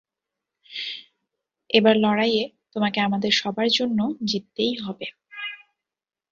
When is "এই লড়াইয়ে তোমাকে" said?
1.69-2.99